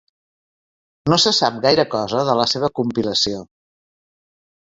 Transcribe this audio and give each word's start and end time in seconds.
No 1.11 1.19
se 1.23 1.33
sap 1.39 1.59
gaire 1.65 1.85
cosa 1.91 2.23
de 2.29 2.35
la 2.39 2.47
seva 2.53 2.71
compilació. 2.81 3.43